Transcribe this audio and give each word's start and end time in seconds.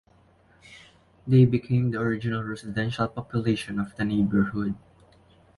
They 1.27 1.45
became 1.45 1.91
the 1.91 1.99
original 1.99 2.41
residential 2.41 3.07
population 3.07 3.79
of 3.79 3.95
the 3.97 4.03
neighborhood. 4.03 4.73